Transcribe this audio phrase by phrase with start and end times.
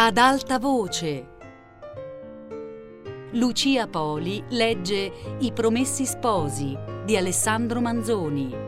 [0.00, 1.26] Ad alta voce.
[3.32, 8.67] Lucia Poli legge I Promessi Sposi di Alessandro Manzoni.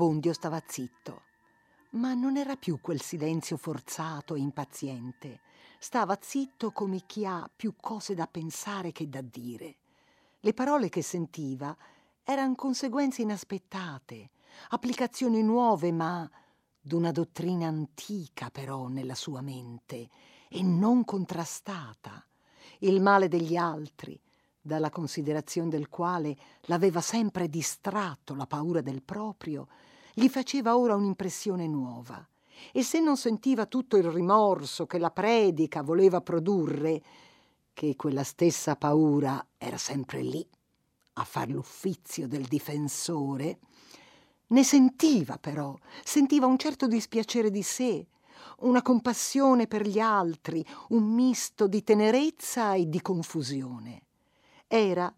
[0.00, 1.24] Don Abbondio stava zitto,
[1.90, 5.40] ma non era più quel silenzio forzato e impaziente.
[5.78, 9.76] Stava zitto come chi ha più cose da pensare che da dire.
[10.40, 11.76] Le parole che sentiva
[12.24, 14.30] erano conseguenze inaspettate,
[14.70, 16.28] applicazioni nuove, ma
[16.80, 20.08] d'una dottrina antica però nella sua mente
[20.48, 22.24] e non contrastata.
[22.78, 24.18] Il male degli altri,
[24.62, 29.68] dalla considerazione del quale l'aveva sempre distratto la paura del proprio,
[30.14, 32.26] gli faceva ora un'impressione nuova.
[32.72, 37.02] E se non sentiva tutto il rimorso che la predica voleva produrre,
[37.72, 40.46] che quella stessa paura era sempre lì
[41.14, 43.58] a far l'uffizio del difensore,
[44.48, 48.06] ne sentiva però, sentiva un certo dispiacere di sé,
[48.60, 54.02] una compassione per gli altri, un misto di tenerezza e di confusione.
[54.66, 55.12] Era,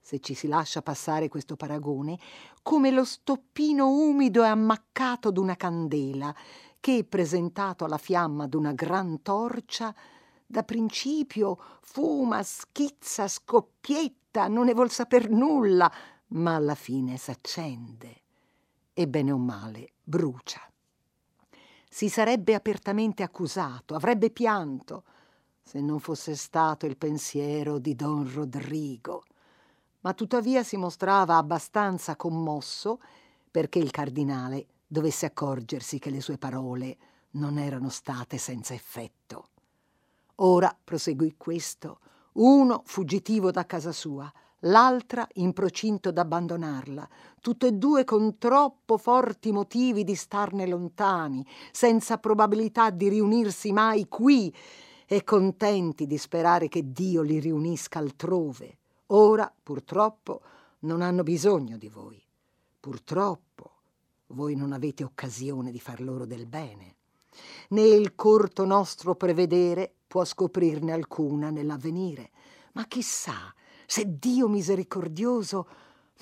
[0.00, 2.18] se ci si lascia passare questo paragone,
[2.62, 6.34] come lo stoppino umido e ammaccato d'una candela
[6.80, 9.94] che, presentato alla fiamma d'una gran torcia,
[10.46, 15.90] da principio fuma, schizza, scoppietta, non ne vuol saper nulla,
[16.28, 18.22] ma alla fine s'accende
[18.92, 20.60] e bene o male brucia.
[21.88, 25.04] Si sarebbe apertamente accusato, avrebbe pianto,
[25.62, 29.24] se non fosse stato il pensiero di don Rodrigo,
[30.00, 33.00] ma tuttavia si mostrava abbastanza commosso
[33.50, 36.96] perché il cardinale dovesse accorgersi che le sue parole
[37.32, 39.48] non erano state senza effetto.
[40.36, 42.00] Ora proseguì questo,
[42.34, 47.08] uno fuggitivo da casa sua, l'altra in procinto d'abbandonarla,
[47.40, 54.08] tutte e due con troppo forti motivi di starne lontani, senza probabilità di riunirsi mai
[54.08, 54.54] qui
[55.06, 58.79] e contenti di sperare che Dio li riunisca altrove.
[59.12, 60.40] Ora, purtroppo,
[60.80, 62.22] non hanno bisogno di voi.
[62.78, 63.72] Purtroppo,
[64.28, 66.96] voi non avete occasione di far loro del bene.
[67.70, 72.30] Né il corto nostro prevedere può scoprirne alcuna nell'avvenire.
[72.72, 73.52] Ma chissà
[73.84, 75.68] se Dio misericordioso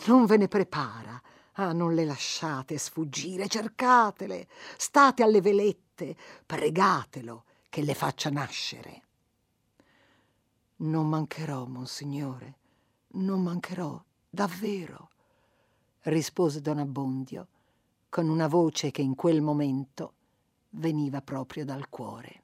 [0.07, 1.21] non ve ne prepara.
[1.55, 6.17] Ah, non le lasciate sfuggire, cercatele, state alle velette,
[6.47, 9.03] pregatelo che le faccia nascere.
[10.77, 12.58] Non mancherò, monsignore,
[13.19, 15.11] non mancherò, davvero,
[16.03, 17.47] rispose don Abbondio,
[18.09, 20.13] con una voce che in quel momento
[20.71, 22.43] veniva proprio dal cuore.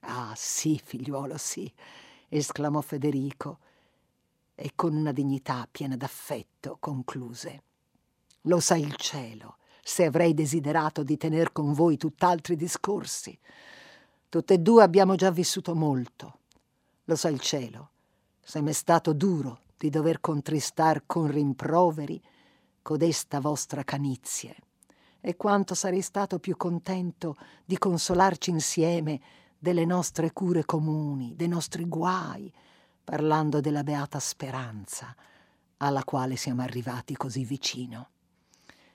[0.00, 1.70] Ah, sì, figliuolo, sì,
[2.28, 3.58] esclamò Federico,
[4.54, 7.62] e con una dignità piena d'affetto concluse.
[8.42, 13.38] Lo sa il cielo, se avrei desiderato di tener con voi tutt'altri discorsi.
[14.28, 16.38] Tutte e due abbiamo già vissuto molto.
[17.04, 17.90] Lo sa il cielo,
[18.46, 22.22] se m'è stato duro di dover contristar con rimproveri
[22.80, 24.54] codesta vostra canizie,
[25.20, 29.20] e quanto sarei stato più contento di consolarci insieme
[29.58, 32.52] delle nostre cure comuni, dei nostri guai,
[33.02, 35.12] parlando della beata speranza
[35.78, 38.10] alla quale siamo arrivati così vicino.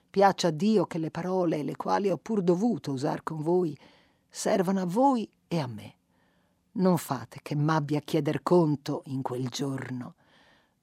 [0.08, 3.78] Piaccia a Dio che le parole, le quali ho pur dovuto usare con voi,
[4.30, 5.96] servano a voi e a me.
[6.74, 10.14] Non fate che m'abbia a chieder conto in quel giorno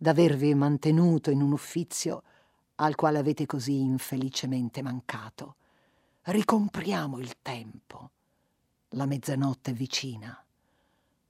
[0.02, 2.24] d'avervi mantenuto in un uffizio
[2.76, 5.56] al quale avete così infelicemente mancato.
[6.22, 8.12] Ricompriamo il tempo.
[8.90, 10.42] La mezzanotte è vicina.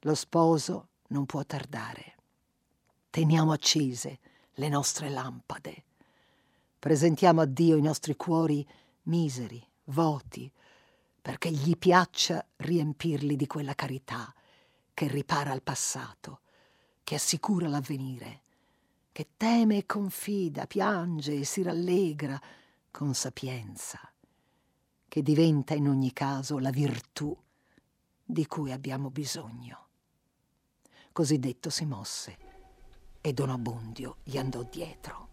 [0.01, 2.15] Lo sposo non può tardare.
[3.09, 4.19] Teniamo accese
[4.53, 5.83] le nostre lampade.
[6.77, 8.65] Presentiamo a Dio i nostri cuori
[9.03, 10.51] miseri, voti,
[11.21, 14.31] perché gli piaccia riempirli di quella carità
[14.99, 16.41] che ripara al passato,
[17.05, 18.41] che assicura l'avvenire,
[19.13, 22.37] che teme e confida, piange e si rallegra
[22.91, 23.97] con sapienza,
[25.07, 27.33] che diventa in ogni caso la virtù
[28.25, 29.87] di cui abbiamo bisogno.
[31.13, 32.37] Così detto si mosse
[33.21, 35.28] e Don Abbondio gli andò dietro.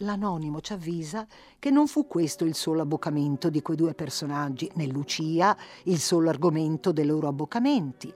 [0.00, 1.26] L'anonimo ci avvisa
[1.58, 6.28] che non fu questo il solo abboccamento di quei due personaggi, né Lucia il solo
[6.28, 8.12] argomento dei loro abboccamenti,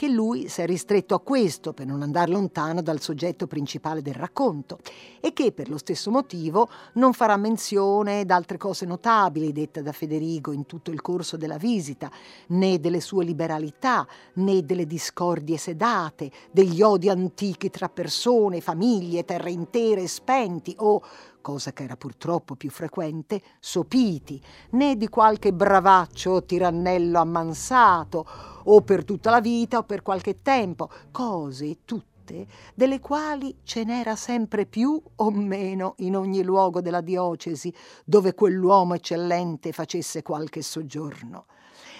[0.00, 4.14] che lui si è ristretto a questo per non andare lontano dal soggetto principale del
[4.14, 4.78] racconto
[5.20, 10.52] e che per lo stesso motivo non farà menzione d'altre cose notabili dette da Federico
[10.52, 12.10] in tutto il corso della visita,
[12.46, 19.50] né delle sue liberalità, né delle discordie sedate, degli odi antichi tra persone, famiglie, terre
[19.50, 21.02] intere spenti o
[21.40, 24.40] cosa che era purtroppo più frequente, sopiti,
[24.70, 28.26] né di qualche bravaccio o tirannello ammansato,
[28.64, 34.14] o per tutta la vita o per qualche tempo, cose tutte delle quali ce n'era
[34.14, 41.46] sempre più o meno in ogni luogo della diocesi dove quell'uomo eccellente facesse qualche soggiorno.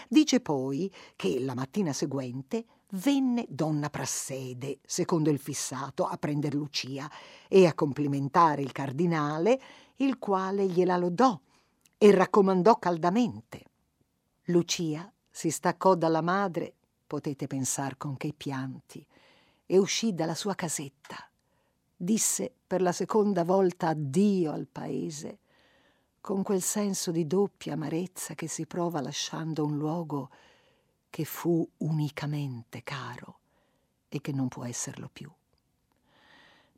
[0.09, 7.11] Dice poi che la mattina seguente venne donna Prassede, secondo il fissato, a prender Lucia
[7.49, 9.61] e a complimentare il cardinale,
[9.97, 11.39] il quale gliela lodò
[11.99, 13.65] e raccomandò caldamente.
[14.45, 16.75] Lucia si staccò dalla madre,
[17.07, 19.07] potete pensar con che pianti,
[19.67, 21.17] e uscì dalla sua casetta.
[21.97, 25.39] Disse per la seconda volta addio al paese,
[26.21, 30.31] con quel senso di doppia amarezza che si prova lasciando un luogo
[31.11, 33.39] che fu unicamente caro
[34.09, 35.31] e che non può esserlo più.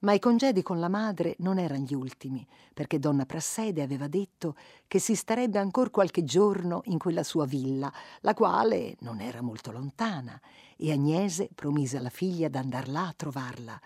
[0.00, 2.44] Ma i congedi con la madre non erano gli ultimi,
[2.75, 4.56] perché donna Prassede aveva detto
[4.88, 7.93] che si starebbe ancora qualche giorno in quella sua villa,
[8.23, 10.40] la quale non era molto lontana,
[10.76, 13.81] e Agnese promise alla figlia d'andar là a trovarla,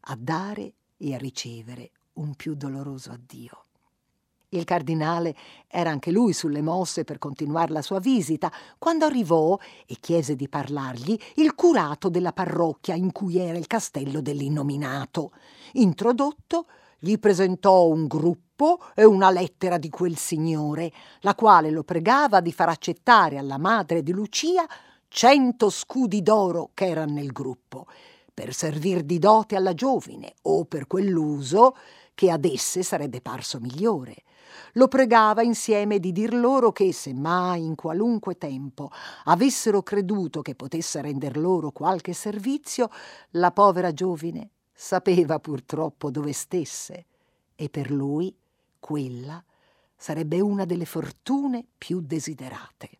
[0.00, 3.66] a dare e a ricevere un più doloroso addio.
[4.52, 5.36] Il cardinale
[5.68, 9.56] era anche lui sulle mosse per continuare la sua visita, quando arrivò
[9.86, 15.30] e chiese di parlargli il curato della parrocchia in cui era il castello dell'innominato.
[15.74, 16.66] Introdotto,
[16.98, 22.50] gli presentò un gruppo e una lettera di quel signore, la quale lo pregava di
[22.50, 24.66] far accettare alla madre di Lucia
[25.06, 27.86] cento scudi d'oro che erano nel gruppo,
[28.34, 31.76] per servir di dote alla giovine o per quell'uso
[32.14, 34.24] che ad esse sarebbe parso migliore
[34.72, 38.90] lo pregava insieme di dir loro che, se mai in qualunque tempo
[39.24, 42.90] avessero creduto che potesse render loro qualche servizio,
[43.30, 47.06] la povera giovine sapeva purtroppo dove stesse
[47.54, 48.34] e per lui
[48.78, 49.42] quella
[49.96, 52.90] sarebbe una delle fortune più desiderate.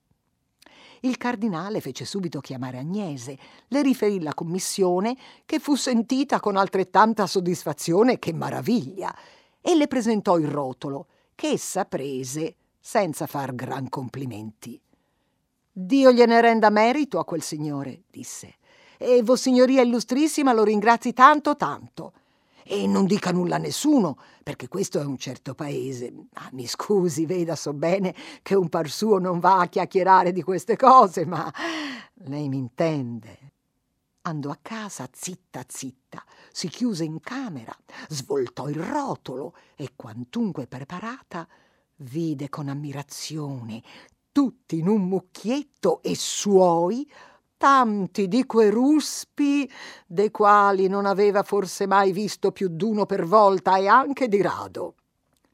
[1.02, 5.16] Il cardinale fece subito chiamare Agnese, le riferì la commissione,
[5.46, 9.16] che fu sentita con altrettanta soddisfazione che maraviglia,
[9.62, 11.06] e le presentò il rotolo,
[11.40, 14.78] che essa prese senza far gran complimenti.
[15.72, 18.56] Dio gliene renda merito a quel signore, disse,
[18.98, 22.12] e Vossignoria Illustrissima lo ringrazi tanto tanto.
[22.62, 26.12] E non dica nulla a nessuno, perché questo è un certo paese.
[26.34, 30.42] Ah, mi scusi, veda, so bene che un par suo non va a chiacchierare di
[30.42, 31.50] queste cose, ma
[32.24, 33.49] lei mi intende
[34.30, 37.76] andò a casa zitta zitta, si chiuse in camera,
[38.08, 41.46] svoltò il rotolo e quantunque preparata
[41.96, 43.82] vide con ammirazione
[44.32, 47.10] tutti in un mucchietto e suoi
[47.56, 49.70] tanti di quei ruspi
[50.06, 54.94] dei quali non aveva forse mai visto più d'uno per volta e anche di rado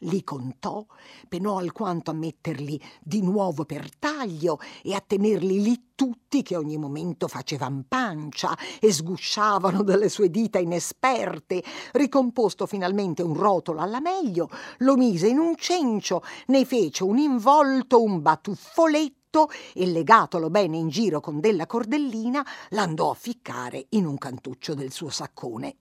[0.01, 0.85] li contò,
[1.29, 6.77] penò alquanto a metterli di nuovo per taglio e a tenerli lì tutti che ogni
[6.77, 11.63] momento facevan pancia e sgusciavano dalle sue dita inesperte.
[11.93, 18.03] Ricomposto finalmente un rotolo alla meglio, lo mise in un cencio, ne fece un involto,
[18.03, 24.19] un batuffoletto e legatolo bene in giro con della cordellina, l'andò a ficcare in un
[24.19, 25.77] cantuccio del suo saccone.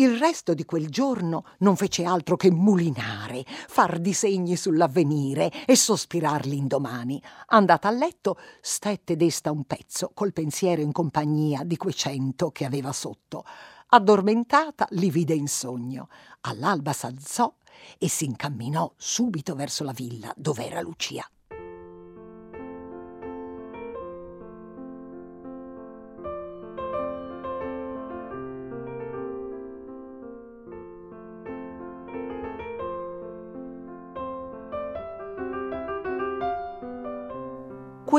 [0.00, 6.46] Il resto di quel giorno non fece altro che mulinare, far disegni sull'avvenire e sospirar
[6.46, 7.22] l'indomani.
[7.48, 12.64] Andata a letto, stette desta un pezzo, col pensiero in compagnia di quei cento che
[12.64, 13.44] aveva sotto.
[13.88, 16.08] Addormentata li vide in sogno.
[16.40, 17.54] All'alba s'alzò
[17.98, 21.30] e si incamminò subito verso la villa dove era Lucia.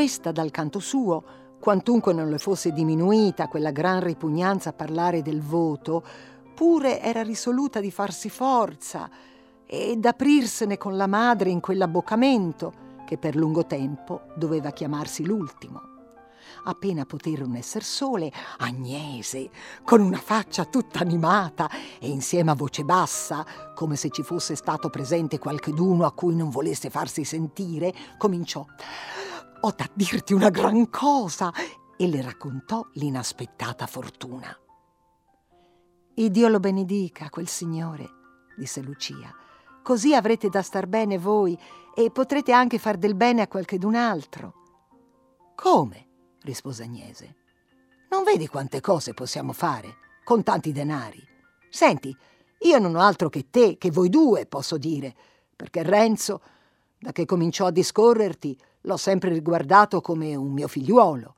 [0.01, 1.23] Questa, dal canto suo,
[1.59, 6.03] quantunque non le fosse diminuita quella gran ripugnanza a parlare del voto,
[6.55, 9.07] pure era risoluta di farsi forza
[9.63, 12.73] e d'aprirsene con la madre in quell'abboccamento
[13.05, 15.81] che per lungo tempo doveva chiamarsi l'ultimo.
[16.63, 19.51] Appena poterono esser sole, Agnese,
[19.83, 24.89] con una faccia tutta animata e insieme a voce bassa, come se ci fosse stato
[24.89, 28.65] presente qualcheduno a cui non volesse farsi sentire, cominciò
[29.61, 31.53] Ho da dirti una gran cosa
[31.95, 34.55] e le raccontò l'inaspettata fortuna.
[36.13, 38.09] Dio lo benedica, quel signore,
[38.55, 39.33] disse Lucia.
[39.83, 41.57] Così avrete da star bene voi
[41.95, 44.53] e potrete anche far del bene a qualchedun altro.
[45.55, 46.07] Come?
[46.41, 47.35] rispose Agnese.
[48.09, 51.21] Non vedi quante cose possiamo fare con tanti denari?
[51.69, 52.15] Senti,
[52.59, 55.15] io non ho altro che te, che voi due, posso dire,
[55.55, 56.41] perché Renzo,
[56.99, 61.35] da che cominciò a discorrerti, l'ho sempre riguardato come un mio figliuolo.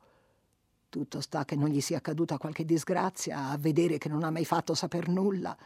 [0.88, 4.44] Tutto sta che non gli sia accaduta qualche disgrazia a vedere che non ha mai
[4.44, 5.56] fatto saper nulla.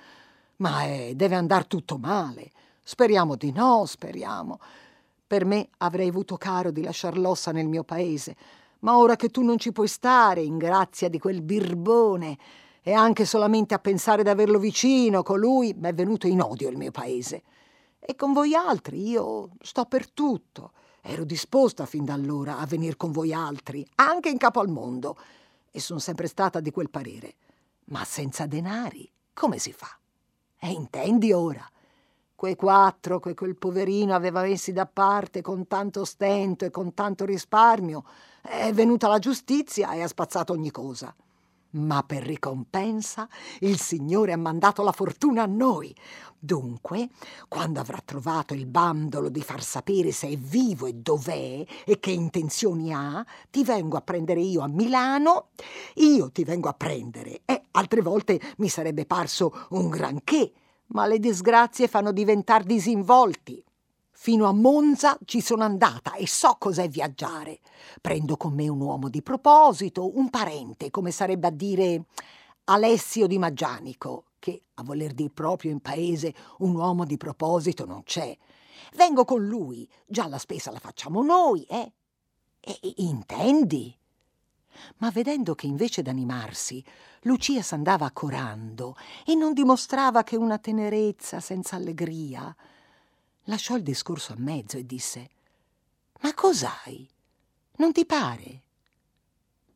[0.57, 2.51] Ma eh, deve andar tutto male.
[2.83, 4.59] Speriamo di no, speriamo.
[5.27, 8.35] Per me avrei avuto caro di lasciar l'ossa nel mio paese,
[8.81, 12.39] ma ora che tu non ci puoi stare, in grazia di quel birbone,
[12.81, 17.43] e anche solamente a pensare d'averlo vicino, colui m'è venuto in odio il mio paese.
[17.99, 20.73] E con voi altri io sto per tutto.
[21.11, 25.17] Ero disposta fin da allora a venir con voi altri, anche in capo al mondo,
[25.71, 27.37] e sono sempre stata di quel parere.
[27.87, 29.89] Ma senza denari come si fa?
[30.59, 31.67] E intendi ora?
[32.35, 37.25] Quei quattro che quel poverino aveva messi da parte con tanto stento e con tanto
[37.25, 38.05] risparmio,
[38.43, 41.15] è venuta la giustizia e ha spazzato ogni cosa.
[41.71, 43.29] Ma per ricompensa
[43.61, 45.95] il Signore ha mandato la fortuna a noi.
[46.39, 47.11] Dunque,
[47.47, 52.11] quando avrà trovato il bandolo di far sapere se è vivo e dov'è e che
[52.11, 55.49] intenzioni ha, ti vengo a prendere io a Milano,
[55.97, 57.43] io ti vengo a prendere.
[57.45, 60.53] E altre volte mi sarebbe parso un granché,
[60.87, 63.63] ma le disgrazie fanno diventare disinvolti.
[64.21, 67.61] Fino a Monza ci sono andata e so cos'è viaggiare.
[68.01, 72.03] Prendo con me un uomo di proposito, un parente, come sarebbe a dire
[72.65, 78.03] Alessio di Maggianico, che a voler dire proprio in paese un uomo di proposito non
[78.03, 78.37] c'è.
[78.97, 81.93] Vengo con lui, già la spesa la facciamo noi, eh?
[82.59, 83.97] E, intendi?
[84.97, 86.85] Ma vedendo che invece d'animarsi,
[87.21, 92.55] Lucia s'andava accorando e non dimostrava che una tenerezza senza allegria,
[93.49, 95.29] lasciò il discorso a mezzo e disse
[96.21, 97.09] Ma cos'hai?
[97.77, 98.63] Non ti pare?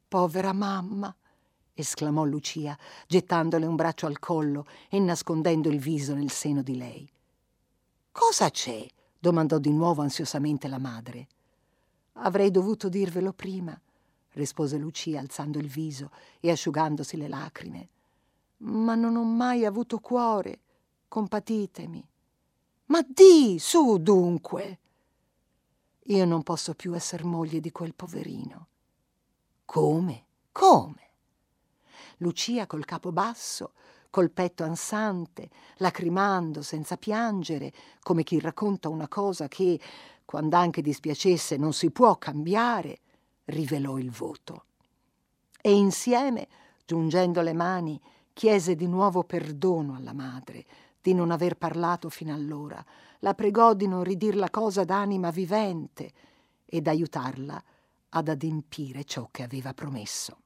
[0.09, 1.15] Povera mamma,
[1.73, 2.77] esclamò Lucia,
[3.07, 7.11] gettandole un braccio al collo e nascondendo il viso nel seno di lei.
[8.11, 8.87] Cosa c'è?
[9.19, 11.29] domandò di nuovo ansiosamente la madre.
[12.15, 13.81] Avrei dovuto dirvelo prima,
[14.33, 16.11] rispose Lucia alzando il viso
[16.41, 17.89] e asciugandosi le lacrime.
[18.59, 20.61] Ma non ho mai avuto cuore.
[21.09, 22.07] Compatitemi.
[22.93, 24.79] Ma di, su dunque.
[26.09, 28.67] Io non posso più essere moglie di quel poverino.
[29.65, 30.25] Come?
[30.53, 31.01] Come?
[32.19, 33.73] Lucia col capo basso,
[34.11, 37.73] col petto ansante, lacrimando senza piangere,
[38.03, 39.81] come chi racconta una cosa che,
[40.27, 43.01] quando anche dispiacesse, non si può cambiare,
[43.47, 44.67] rivelò il voto.
[45.63, 46.47] E insieme,
[46.85, 47.99] giungendo le mani,
[48.35, 50.67] chiese di nuovo perdono alla madre,
[51.03, 52.83] di non aver parlato fino allora,
[53.19, 56.13] la pregò di non ridir la cosa d'anima vivente
[56.65, 57.63] e d'aiutarla
[58.11, 60.42] ad adempire ciò che aveva promesso.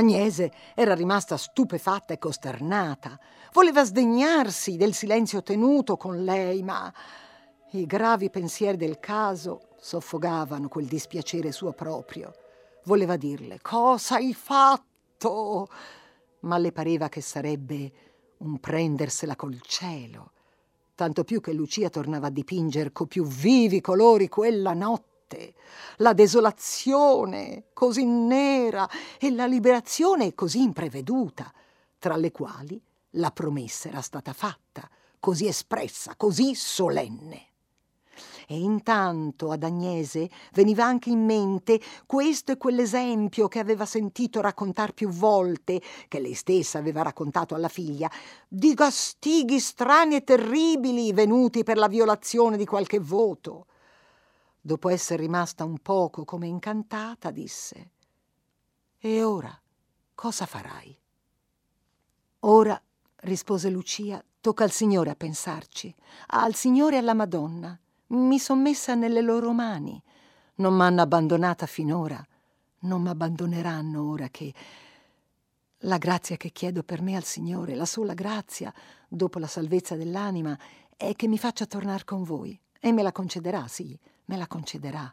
[0.00, 3.18] Agnese era rimasta stupefatta e costernata.
[3.52, 6.92] Voleva sdegnarsi del silenzio tenuto con lei, ma
[7.72, 12.32] i gravi pensieri del caso soffogavano quel dispiacere suo proprio.
[12.84, 15.68] Voleva dirle cosa hai fatto,
[16.40, 17.92] ma le pareva che sarebbe
[18.38, 20.32] un prendersela col cielo,
[20.94, 25.54] tanto più che Lucia tornava a dipingere co più vivi colori quella notte morte,
[25.98, 31.52] la desolazione così nera e la liberazione così impreveduta,
[31.98, 32.80] tra le quali
[33.14, 34.88] la promessa era stata fatta,
[35.20, 37.46] così espressa, così solenne.
[38.46, 44.92] E intanto ad Agnese veniva anche in mente questo e quell'esempio che aveva sentito raccontar
[44.92, 48.10] più volte, che lei stessa aveva raccontato alla figlia,
[48.48, 53.66] di gastighi strani e terribili venuti per la violazione di qualche voto.
[54.60, 57.92] Dopo essere rimasta un poco come incantata, disse:
[58.98, 59.58] E ora
[60.14, 60.98] cosa farai?
[62.40, 62.80] Ora,
[63.22, 65.94] rispose Lucia, tocca al Signore a pensarci,
[66.28, 67.78] al Signore e alla Madonna.
[68.08, 70.02] Mi son messa nelle loro mani.
[70.56, 72.22] Non m'hanno abbandonata finora,
[72.80, 74.54] non m'abbandoneranno ora che...
[75.84, 78.72] La grazia che chiedo per me al Signore, la sola grazia,
[79.08, 80.58] dopo la salvezza dell'anima,
[80.94, 82.60] è che mi faccia tornare con voi.
[82.78, 83.98] E me la concederà, sì,
[84.30, 85.12] me la concederà.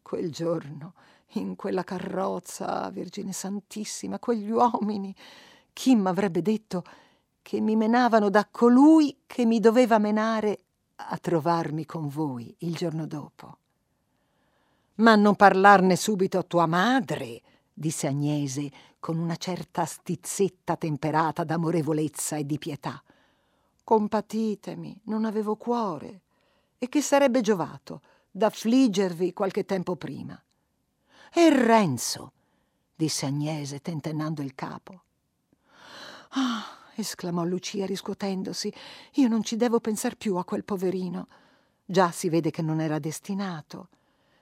[0.00, 0.94] Quel giorno,
[1.32, 5.12] in quella carrozza, Vergine Santissima, quegli uomini,
[5.72, 6.84] chi m'avrebbe detto
[7.42, 10.58] che mi menavano da colui che mi doveva menare
[10.94, 13.58] a trovarmi con voi il giorno dopo.
[14.96, 17.42] Ma non parlarne subito a tua madre,
[17.72, 23.02] disse Agnese con una certa stizzetta temperata d'amorevolezza e di pietà.
[23.82, 26.20] Compatitemi, non avevo cuore.
[26.78, 28.02] E che sarebbe giovato
[28.38, 30.42] d'affliggervi qualche tempo prima?
[31.32, 32.32] E Renzo,
[32.94, 35.02] disse Agnese tentennando il capo.
[36.30, 36.64] Ah,
[36.94, 38.72] esclamò Lucia riscuotendosi,
[39.14, 41.28] io non ci devo pensar più a quel poverino.
[41.84, 43.88] Già si vede che non era destinato.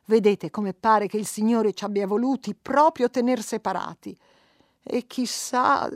[0.05, 4.17] Vedete come pare che il Signore ci abbia voluti proprio tener separati.
[4.83, 5.89] E chissà,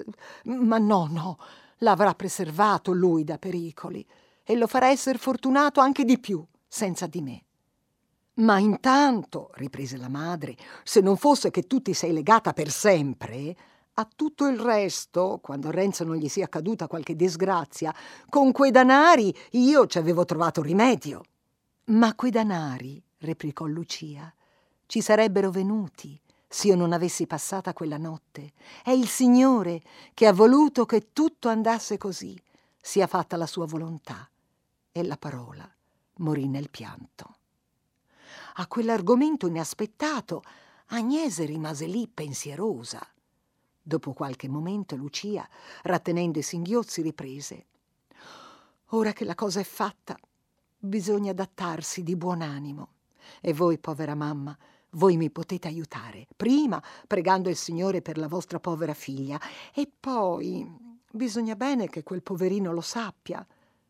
[0.45, 1.38] ma no, no,
[1.78, 4.04] l'avrà preservato lui da pericoli
[4.42, 7.45] e lo farà essere fortunato anche di più senza di me.
[8.40, 13.56] Ma intanto, riprese la madre, se non fosse che tu ti sei legata per sempre,
[13.94, 17.94] a tutto il resto, quando a Renzo non gli sia accaduta qualche disgrazia,
[18.30, 21.23] con quei danari io ci avevo trovato rimedio.
[21.87, 24.32] Ma quei danari, replicò Lucia,
[24.87, 26.18] ci sarebbero venuti
[26.49, 28.52] se io non avessi passata quella notte.
[28.82, 29.82] È il Signore
[30.14, 32.40] che ha voluto che tutto andasse così,
[32.80, 34.28] sia fatta la sua volontà.
[34.92, 35.70] E la parola
[36.16, 37.35] morì nel pianto.
[38.54, 40.42] A quell'argomento inaspettato,
[40.92, 43.00] Agnese rimase lì pensierosa.
[43.80, 45.49] Dopo qualche momento Lucia,
[45.82, 47.67] rattenendo i singhiozzi, riprese.
[48.89, 50.19] Ora che la cosa è fatta,
[50.76, 52.89] bisogna adattarsi di buon animo.
[53.41, 54.56] E voi, povera mamma,
[54.91, 59.41] voi mi potete aiutare, prima pregando il Signore per la vostra povera figlia,
[59.73, 60.69] e poi
[61.13, 63.47] bisogna bene che quel poverino lo sappia.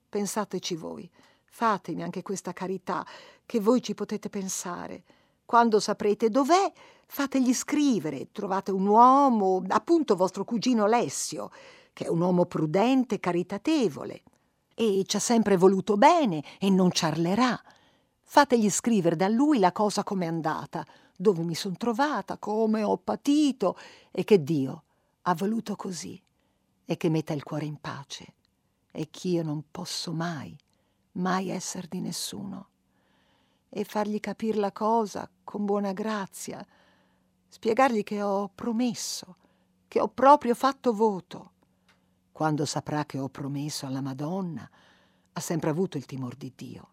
[0.08, 1.10] Pensateci voi,
[1.50, 3.04] fatemi anche questa carità,
[3.44, 5.02] che voi ci potete pensare.
[5.44, 6.72] Quando saprete dov'è,
[7.06, 11.50] fategli scrivere, trovate un uomo, appunto vostro cugino Alessio,
[11.92, 14.22] che è un uomo prudente e caritatevole,
[14.74, 17.60] e ci ha sempre voluto bene e non ciarlerà.
[18.22, 20.86] Fategli scrivere da lui la cosa com'è andata,
[21.16, 23.76] dove mi son trovata, come ho patito
[24.10, 24.84] e che Dio
[25.22, 26.18] ha voluto così
[26.86, 28.34] e che metta il cuore in pace
[28.92, 30.56] e ch'io non posso mai,
[31.12, 32.68] mai essere di nessuno
[33.68, 36.64] e fargli capire la cosa con buona grazia,
[37.48, 39.36] spiegargli che ho promesso,
[39.88, 41.52] che ho proprio fatto voto.
[42.32, 44.68] Quando saprà che ho promesso alla Madonna,
[45.32, 46.88] ha sempre avuto il timore di Dio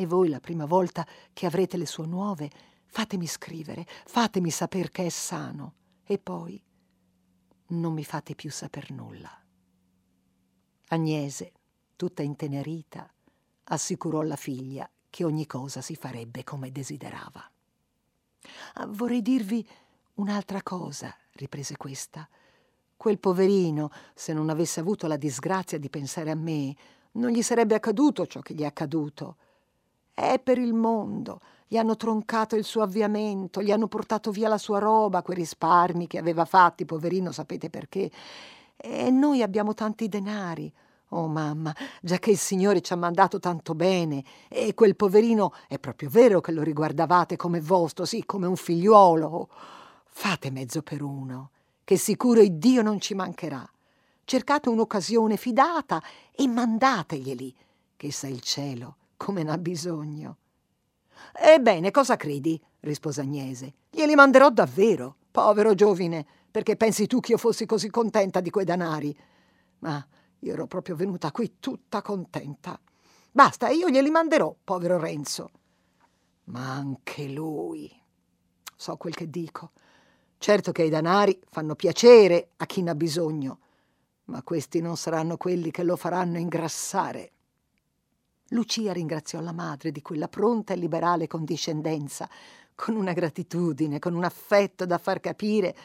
[0.00, 2.50] e voi la prima volta che avrete le sue nuove,
[2.86, 5.74] fatemi scrivere, fatemi saper che è sano.
[6.04, 6.58] E poi
[7.66, 9.30] non mi fate più saper nulla.
[10.88, 11.52] Agnese,
[12.00, 13.06] tutta intenerita,
[13.64, 17.46] assicurò alla figlia che ogni cosa si farebbe come desiderava.
[18.76, 19.68] Ah, vorrei dirvi
[20.14, 22.26] un'altra cosa, riprese questa.
[22.96, 26.74] Quel poverino, se non avesse avuto la disgrazia di pensare a me,
[27.12, 29.36] non gli sarebbe accaduto ciò che gli è accaduto.
[30.14, 31.42] È per il mondo.
[31.68, 36.06] Gli hanno troncato il suo avviamento, gli hanno portato via la sua roba, quei risparmi
[36.06, 38.10] che aveva fatti, poverino, sapete perché.
[38.74, 40.72] E noi abbiamo tanti denari.
[41.12, 45.78] Oh mamma, già che il Signore ci ha mandato tanto bene, e quel poverino è
[45.78, 49.48] proprio vero che lo riguardavate come vostro, sì, come un figliuolo.
[50.06, 51.50] Fate mezzo per uno,
[51.82, 53.68] che sicuro il Dio non ci mancherà.
[54.24, 57.54] Cercate un'occasione fidata e mandateglieli,
[57.96, 60.36] che sa il cielo come n'ha bisogno.
[61.32, 62.58] Ebbene, cosa credi?
[62.80, 63.74] rispose Agnese.
[63.90, 68.64] Glieli manderò davvero, povero giovine, perché pensi tu che io fossi così contenta di quei
[68.64, 69.14] danari.
[69.80, 70.02] Ma
[70.40, 72.80] io ero proprio venuta qui tutta contenta.
[73.30, 75.50] Basta, io glieli manderò, povero Renzo.
[76.44, 77.90] Ma anche lui.
[78.74, 79.72] So quel che dico.
[80.38, 83.58] Certo che i danari fanno piacere a chi n'ha bisogno,
[84.24, 87.32] ma questi non saranno quelli che lo faranno ingrassare.
[88.48, 92.28] Lucia ringraziò la madre di quella pronta e liberale condiscendenza,
[92.74, 95.76] con una gratitudine, con un affetto da far capire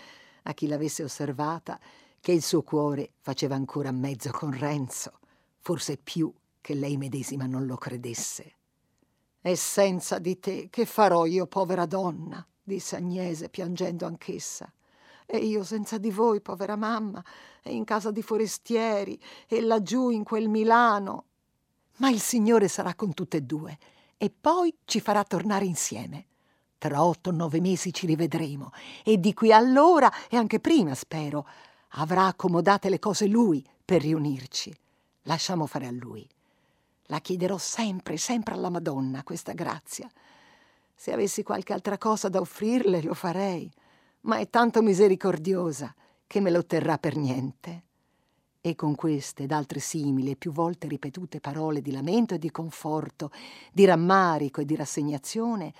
[0.43, 1.77] a chi l'avesse osservata
[2.25, 5.19] che il suo cuore faceva ancora mezzo con Renzo,
[5.59, 8.53] forse più che lei medesima non lo credesse.
[9.43, 12.43] E senza di te che farò io, povera donna?
[12.63, 14.73] disse Agnese, piangendo anch'essa.
[15.23, 17.23] E io senza di voi, povera mamma,
[17.61, 21.25] e in casa di forestieri, e laggiù in quel Milano.
[21.97, 23.77] Ma il Signore sarà con tutte e due,
[24.17, 26.25] e poi ci farà tornare insieme.
[26.79, 28.71] Tra otto o nove mesi ci rivedremo,
[29.03, 31.45] e di qui allora, e anche prima, spero,
[31.97, 34.75] avrà accomodate le cose lui per riunirci.
[35.23, 36.27] Lasciamo fare a lui.
[37.07, 40.09] La chiederò sempre, sempre alla Madonna questa grazia.
[40.95, 43.71] Se avessi qualche altra cosa da offrirle, lo farei,
[44.21, 45.93] ma è tanto misericordiosa
[46.25, 47.83] che me lo otterrà per niente.
[48.61, 52.49] E con queste ed altre simili e più volte ripetute parole di lamento e di
[52.49, 53.29] conforto,
[53.71, 55.73] di rammarico e di rassegnazione,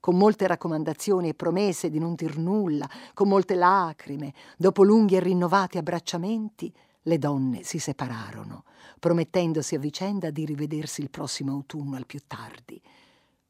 [0.00, 5.20] con molte raccomandazioni e promesse di non dir nulla, con molte lacrime, dopo lunghi e
[5.20, 8.64] rinnovati abbracciamenti, le donne si separarono,
[8.98, 12.80] promettendosi a vicenda di rivedersi il prossimo autunno al più tardi,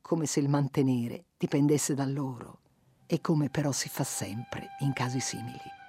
[0.00, 2.58] come se il mantenere dipendesse da loro,
[3.06, 5.79] e come però si fa sempre in casi simili.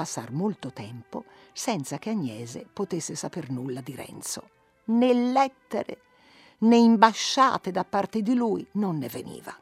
[0.00, 4.48] Passare molto tempo senza che Agnese potesse saper nulla di Renzo.
[4.84, 6.00] Né lettere
[6.60, 9.54] né imbasciate da parte di lui non ne veniva.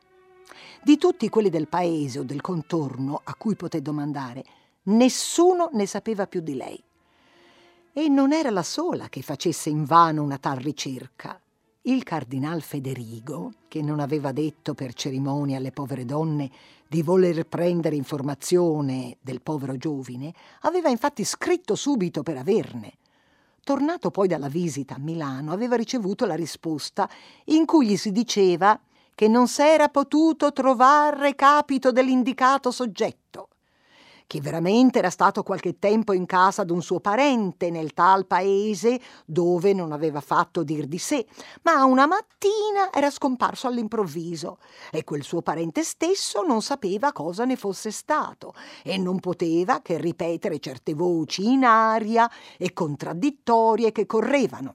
[0.81, 4.45] Di tutti quelli del paese o del contorno a cui poté domandare,
[4.85, 6.81] nessuno ne sapeva più di lei.
[7.93, 11.41] E non era la sola che facesse invano una tal ricerca.
[11.83, 16.49] Il cardinal Federigo, che non aveva detto per cerimonia alle povere donne
[16.89, 22.95] di voler prendere informazione del povero giovine, aveva infatti scritto subito per averne.
[23.63, 27.09] Tornato poi dalla visita a Milano, aveva ricevuto la risposta
[27.47, 28.81] in cui gli si diceva
[29.15, 33.49] che non s'era potuto trovare capito dell'indicato soggetto
[34.29, 39.73] che veramente era stato qualche tempo in casa d'un suo parente nel tal paese dove
[39.73, 41.27] non aveva fatto dir di sé,
[41.63, 44.59] ma una mattina era scomparso all'improvviso
[44.93, 48.53] e quel suo parente stesso non sapeva cosa ne fosse stato
[48.85, 54.75] e non poteva che ripetere certe voci in aria e contraddittorie che correvano.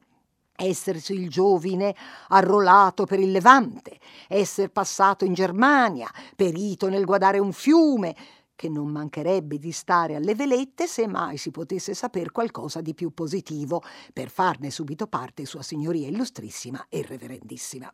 [0.55, 1.95] Essersi il giovine
[2.29, 8.15] arrolato per il Levante, esser passato in Germania, perito nel guardare un fiume,
[8.55, 13.13] che non mancherebbe di stare alle velette se mai si potesse saper qualcosa di più
[13.13, 17.91] positivo per farne subito parte Sua Signoria Illustrissima e Reverendissima.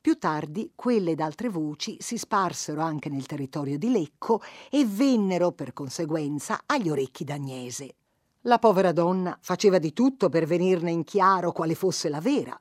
[0.00, 5.52] Più tardi quelle ed altre voci si sparsero anche nel territorio di Lecco e vennero,
[5.52, 7.94] per conseguenza, agli orecchi d'Agnese.
[8.42, 12.60] La povera donna faceva di tutto per venirne in chiaro quale fosse la vera,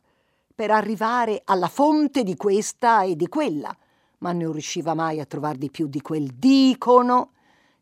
[0.56, 3.76] per arrivare alla fonte di questa e di quella,
[4.24, 7.32] ma non riusciva mai a trovar di più di quel dicono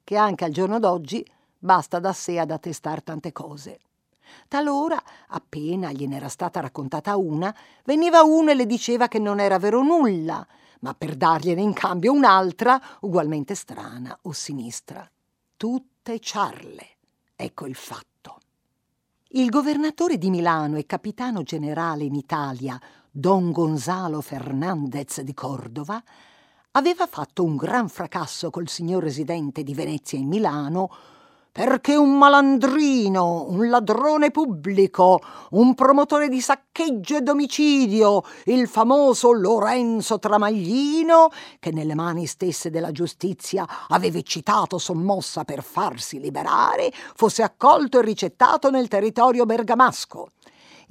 [0.03, 1.23] che anche al giorno d'oggi
[1.57, 3.79] basta da sé ad attestar tante cose.
[4.47, 9.83] Talora, appena gliene stata raccontata una, veniva uno e le diceva che non era vero
[9.83, 10.45] nulla,
[10.79, 15.07] ma per dargliene in cambio un'altra, ugualmente strana o sinistra.
[15.55, 16.87] Tutte ciarle.
[17.35, 18.39] Ecco il fatto.
[19.33, 26.01] Il governatore di Milano e capitano generale in Italia, Don Gonzalo Fernandez di Cordova,
[26.73, 30.89] aveva fatto un gran fracasso col signor residente di Venezia in Milano
[31.51, 40.17] perché un malandrino, un ladrone pubblico, un promotore di saccheggio e d'omicidio, il famoso Lorenzo
[40.17, 41.29] Tramaglino,
[41.59, 48.03] che nelle mani stesse della giustizia aveva eccitato sommossa per farsi liberare, fosse accolto e
[48.03, 50.29] ricettato nel territorio bergamasco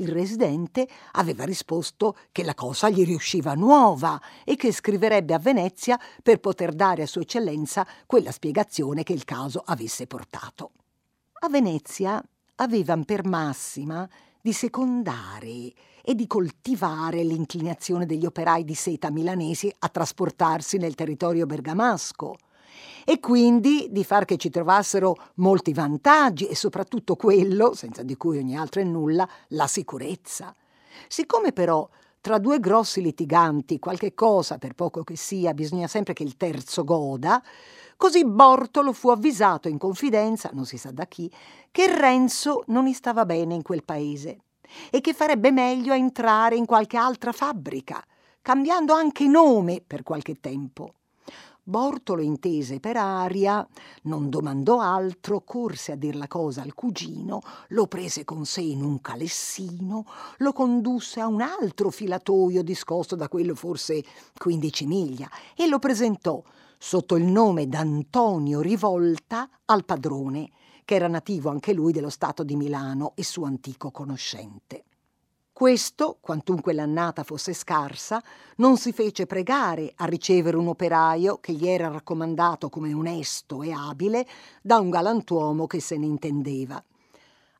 [0.00, 5.98] il residente aveva risposto che la cosa gli riusciva nuova e che scriverebbe a Venezia
[6.22, 10.72] per poter dare a Sua Eccellenza quella spiegazione che il caso avesse portato.
[11.42, 12.22] A Venezia
[12.56, 14.08] avevano per massima
[14.42, 21.46] di secondare e di coltivare l'inclinazione degli operai di seta milanesi a trasportarsi nel territorio
[21.46, 22.36] bergamasco
[23.04, 28.38] e quindi di far che ci trovassero molti vantaggi e soprattutto quello, senza di cui
[28.38, 30.54] ogni altro è nulla, la sicurezza.
[31.08, 31.88] Siccome però
[32.20, 36.84] tra due grossi litiganti, qualche cosa, per poco che sia, bisogna sempre che il terzo
[36.84, 37.42] goda,
[37.96, 41.32] così Bortolo fu avvisato in confidenza, non si sa da chi,
[41.70, 44.40] che Renzo non gli stava bene in quel paese
[44.90, 48.04] e che farebbe meglio a entrare in qualche altra fabbrica,
[48.42, 50.94] cambiando anche nome per qualche tempo.
[51.70, 53.64] Bortolo intese per aria,
[54.02, 58.82] non domandò altro, corse a dir la cosa al cugino, lo prese con sé in
[58.82, 60.04] un calessino,
[60.38, 64.02] lo condusse a un altro filatoio discosto da quello forse
[64.36, 66.42] quindici miglia e lo presentò
[66.76, 70.50] sotto il nome d'Antonio Rivolta al padrone,
[70.84, 74.86] che era nativo anche lui dello Stato di Milano e suo antico conoscente.
[75.60, 78.22] Questo, quantunque l'annata fosse scarsa,
[78.56, 83.70] non si fece pregare a ricevere un operaio che gli era raccomandato come onesto e
[83.70, 84.26] abile
[84.62, 86.82] da un galantuomo che se ne intendeva.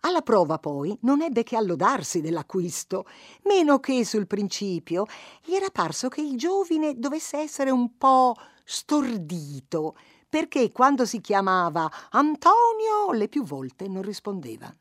[0.01, 3.05] Alla prova poi non ebbe che allodarsi dell'acquisto,
[3.43, 5.05] meno che sul principio
[5.45, 8.35] gli era parso che il giovine dovesse essere un po'
[8.65, 9.95] stordito,
[10.27, 14.75] perché quando si chiamava Antonio le più volte non rispondeva.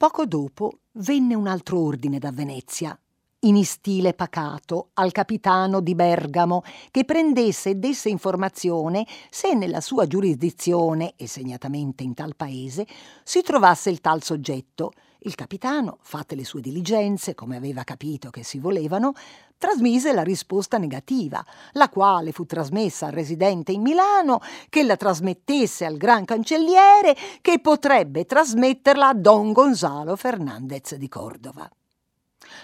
[0.00, 2.98] Poco dopo venne un altro ordine da Venezia,
[3.40, 10.06] in stile pacato, al capitano di Bergamo, che prendesse e desse informazione se nella sua
[10.06, 12.86] giurisdizione, e segnatamente in tal paese,
[13.22, 14.92] si trovasse il tal soggetto.
[15.24, 19.12] Il capitano, fatte le sue diligenze, come aveva capito che si volevano,
[19.58, 25.84] trasmise la risposta negativa, la quale fu trasmessa al residente in Milano, che la trasmettesse
[25.84, 31.70] al gran cancelliere, che potrebbe trasmetterla a Don Gonzalo Fernandez di Cordova.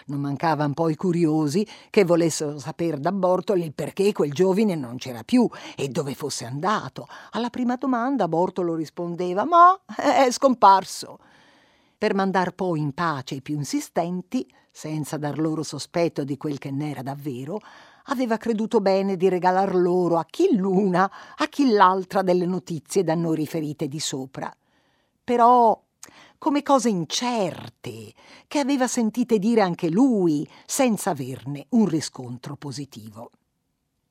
[0.07, 5.25] Non mancavano poi curiosi che volessero sapere da Bortoli il perché quel giovine non c'era
[5.25, 7.07] più e dove fosse andato.
[7.33, 11.19] Alla prima domanda Bortolo rispondeva: Ma è scomparso
[11.99, 16.71] per mandar poi in pace i più insistenti, senza dar loro sospetto di quel che
[16.71, 17.61] n'era davvero,
[18.05, 23.15] aveva creduto bene di regalar loro a chi l'una, a chi l'altra delle notizie da
[23.15, 24.55] noi riferite di sopra.
[25.25, 25.83] Però
[26.39, 28.13] come cose incerte,
[28.47, 33.31] che aveva sentite dire anche lui, senza averne un riscontro positivo.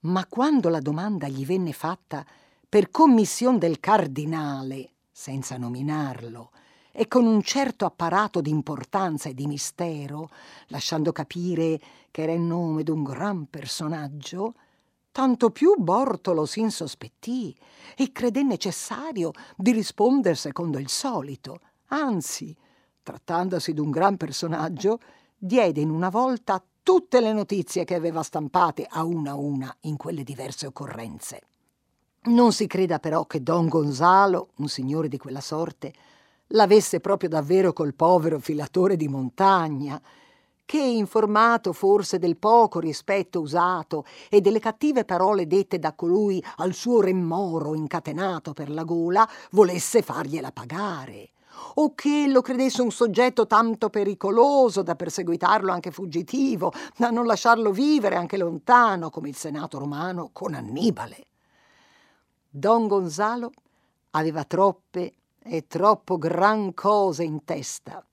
[0.02, 2.26] Ma quando la domanda gli venne fatta
[2.68, 6.52] per commissione del cardinale, senza nominarlo,
[6.98, 10.30] e con un certo apparato di importanza e di mistero,
[10.68, 11.78] lasciando capire
[12.10, 14.54] che era il nome d'un gran personaggio,
[15.12, 17.54] tanto più Bortolo si insospettì
[17.98, 21.60] e credé necessario di rispondere secondo il solito.
[21.88, 22.56] Anzi,
[23.04, 25.00] trattandosi d'un gran personaggio,
[25.38, 29.98] diede in una volta tutte le notizie che aveva stampate a una a una in
[29.98, 31.42] quelle diverse occorrenze.
[32.28, 35.94] Non si creda però che Don Gonzalo, un signore di quella sorte,
[36.50, 40.02] l'avesse proprio davvero col povero filatore di montagna,
[40.66, 46.74] che, informato forse del poco rispetto usato e delle cattive parole dette da colui al
[46.74, 51.30] suo remoro incatenato per la gola, volesse fargliela pagare,
[51.76, 57.72] o che lo credesse un soggetto tanto pericoloso da perseguitarlo anche fuggitivo, da non lasciarlo
[57.72, 61.28] vivere anche lontano, come il Senato romano con Annibale.
[62.50, 63.52] Don Gonzalo
[64.12, 65.14] aveva troppe
[65.48, 68.06] e troppo gran cose in testa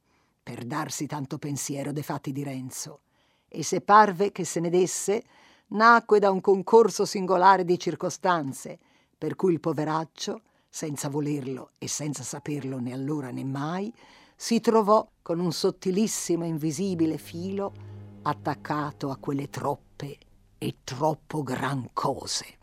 [0.42, 3.00] per darsi tanto pensiero dei fatti di Renzo,
[3.48, 5.22] e se parve che se ne desse,
[5.68, 8.78] nacque da un concorso singolare di circostanze,
[9.16, 13.92] per cui il poveraccio, senza volerlo e senza saperlo né allora né mai,
[14.34, 17.72] si trovò con un sottilissimo invisibile filo
[18.22, 20.18] attaccato a quelle troppe
[20.58, 22.58] e troppo gran cose.